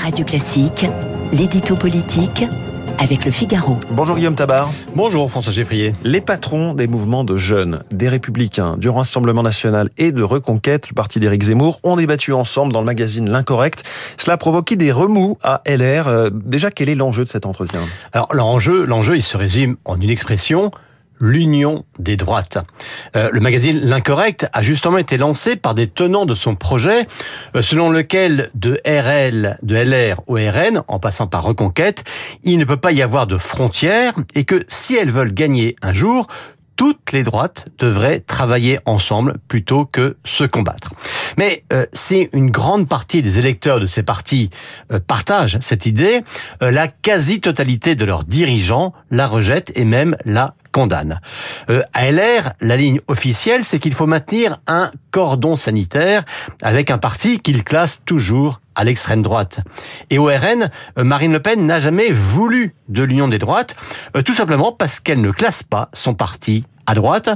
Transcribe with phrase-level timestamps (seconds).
[0.00, 0.86] Radio Classique,
[1.30, 2.44] l'édito politique
[2.98, 3.76] avec le Figaro.
[3.90, 4.70] Bonjour Guillaume Tabar.
[4.94, 5.92] Bonjour François Geffrier.
[6.04, 10.94] Les patrons des mouvements de jeunes, des Républicains, du Rassemblement National et de Reconquête, le
[10.94, 13.84] parti d'Éric Zemmour, ont débattu ensemble dans le magazine L'Incorrect.
[14.16, 16.08] Cela a provoqué des remous à LR.
[16.08, 17.80] Euh, déjà, quel est l'enjeu de cet entretien?
[18.12, 20.70] Alors l'enjeu, l'enjeu, il se résume en une expression
[21.20, 22.58] l'union des droites.
[23.16, 27.06] Euh, le magazine L'Incorrect a justement été lancé par des tenants de son projet,
[27.54, 32.04] euh, selon lequel de RL, de LR au RN, en passant par Reconquête,
[32.42, 35.92] il ne peut pas y avoir de frontières et que si elles veulent gagner un
[35.92, 36.26] jour,
[36.80, 40.94] toutes les droites devraient travailler ensemble plutôt que se combattre.
[41.36, 44.48] Mais euh, si une grande partie des électeurs de ces partis
[44.90, 46.22] euh, partagent cette idée,
[46.62, 51.20] euh, la quasi-totalité de leurs dirigeants la rejettent et même la condamne.
[51.68, 56.24] Euh, à LR, la ligne officielle, c'est qu'il faut maintenir un cordon sanitaire
[56.62, 59.60] avec un parti qu'il classe toujours à l'extrême droite.
[60.08, 63.76] Et au RN, euh, Marine Le Pen n'a jamais voulu de l'union des droites,
[64.16, 67.28] euh, tout simplement parce qu'elle ne classe pas son parti à droite.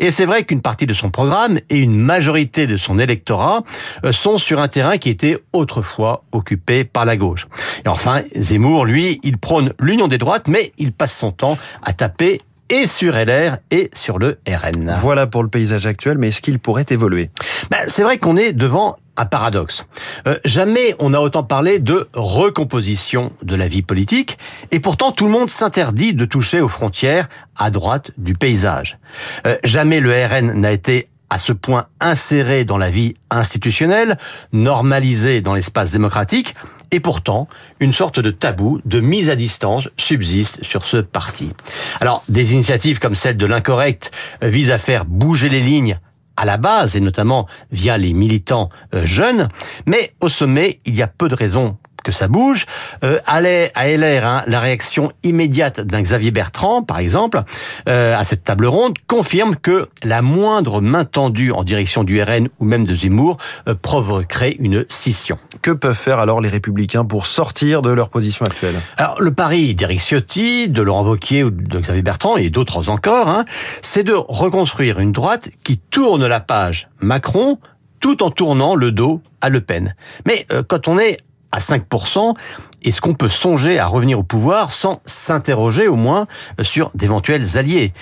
[0.00, 3.62] Et c'est vrai qu'une partie de son programme et une majorité de son électorat
[4.04, 7.46] euh, sont sur un terrain qui était autrefois occupé par la gauche.
[7.84, 11.92] Et enfin, Zemmour, lui, il prône l'union des droites, mais il passe son temps à
[11.92, 12.40] taper
[12.70, 14.96] et sur LR et sur le RN.
[15.00, 17.30] Voilà pour le paysage actuel, mais est-ce qu'il pourrait évoluer?
[17.70, 19.86] Ben, C'est vrai qu'on est devant un paradoxe.
[20.26, 24.38] Euh, jamais on a autant parlé de recomposition de la vie politique,
[24.70, 28.98] et pourtant tout le monde s'interdit de toucher aux frontières à droite du paysage.
[29.46, 34.16] Euh, jamais le RN n'a été à ce point inséré dans la vie institutionnelle,
[34.52, 36.54] normalisé dans l'espace démocratique,
[36.90, 37.48] et pourtant,
[37.80, 41.52] une sorte de tabou, de mise à distance subsiste sur ce parti.
[42.00, 44.10] Alors, des initiatives comme celle de l'incorrect
[44.42, 45.98] visent à faire bouger les lignes
[46.36, 49.48] à la base, et notamment via les militants euh, jeunes,
[49.86, 52.66] mais au sommet, il y a peu de raisons que ça bouge.
[53.04, 57.42] Euh, à LR, hein, la réaction immédiate d'un Xavier Bertrand, par exemple,
[57.88, 62.48] euh, à cette table ronde, confirme que la moindre main tendue en direction du RN
[62.60, 65.38] ou même de Zemmour euh, provoquerait une scission.
[65.62, 68.76] Que peuvent faire alors les Républicains pour sortir de leur position actuelle?
[68.96, 73.28] Alors le pari d'Éric Ciotti, de Laurent Wauquiez ou de Xavier Bertrand et d'autres encore,
[73.28, 73.44] hein,
[73.82, 77.58] c'est de reconstruire une droite qui tourne la page Macron
[78.00, 79.94] tout en tournant le dos à Le Pen.
[80.26, 81.18] Mais euh, quand on est
[81.52, 82.34] à 5%,
[82.82, 86.26] est-ce qu'on peut songer à revenir au pouvoir sans s'interroger au moins
[86.62, 87.92] sur d'éventuels alliés?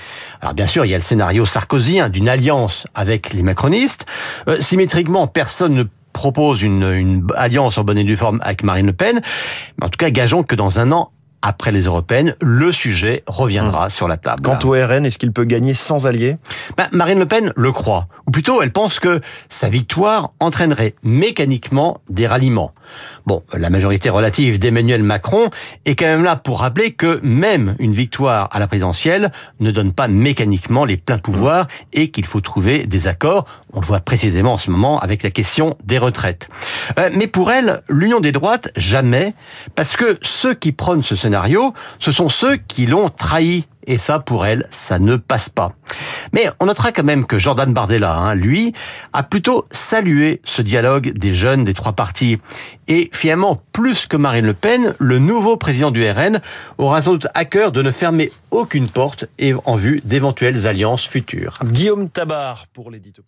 [0.41, 4.07] Alors bien sûr, il y a le scénario sarkozien d'une alliance avec les macronistes.
[4.49, 8.87] Euh, symétriquement, personne ne propose une, une alliance en bonne et due forme avec Marine
[8.87, 9.21] Le Pen.
[9.79, 13.87] Mais en tout cas, gageons que dans un an, après les européennes, le sujet reviendra
[13.87, 13.91] mmh.
[13.91, 14.43] sur la table.
[14.43, 16.37] Quant au RN, est-ce qu'il peut gagner sans alliés?
[16.77, 18.09] Ben, Marine Le Pen le croit.
[18.27, 22.73] Ou plutôt, elle pense que sa victoire entraînerait mécaniquement des ralliements.
[23.27, 25.51] Bon, la majorité relative d'Emmanuel Macron
[25.85, 29.93] est quand même là pour rappeler que même une victoire à la présidentielle ne donne
[29.93, 33.45] pas mécaniquement les pleins pouvoirs et qu'il faut trouver des accords.
[33.73, 36.49] On le voit précisément en ce moment avec la question des retraites.
[36.99, 39.35] Euh, mais pour elle, l'union des droites, jamais,
[39.75, 44.19] parce que ceux qui prônent ce scénario, ce sont ceux qui l'ont trahi et ça,
[44.19, 45.73] pour elle, ça ne passe pas.
[46.33, 48.73] Mais on notera quand même que Jordan Bardella, hein, lui,
[49.13, 52.39] a plutôt salué ce dialogue des jeunes des trois partis.
[52.89, 56.41] Et finalement, plus que Marine Le Pen, le nouveau président du RN
[56.79, 61.07] aura sans doute à cœur de ne fermer aucune porte et en vue d'éventuelles alliances
[61.07, 61.55] futures.
[61.65, 63.23] Guillaume Tabar pour l'édito